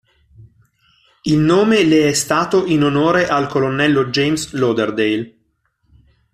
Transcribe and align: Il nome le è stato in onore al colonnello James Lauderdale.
Il 1.25 1.37
nome 1.37 1.83
le 1.83 2.09
è 2.09 2.13
stato 2.13 2.65
in 2.65 2.81
onore 2.81 3.27
al 3.27 3.45
colonnello 3.45 4.05
James 4.05 4.51
Lauderdale. 4.53 5.37